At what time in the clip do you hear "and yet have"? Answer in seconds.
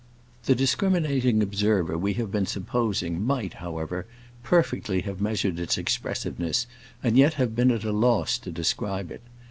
7.03-7.55